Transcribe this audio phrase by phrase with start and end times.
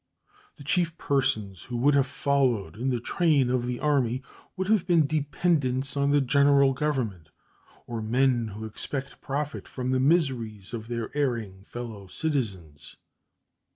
[0.55, 4.23] The chief persons who would have followed in the train of the Army
[4.57, 7.29] would have been dependents on the General Government
[7.85, 12.97] or men who expected profit from the miseries of their erring fellow citizens.